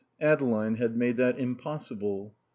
Adeline 0.19 0.77
had 0.77 0.97
made 0.97 1.15
that 1.17 1.37
impossible. 1.37 2.35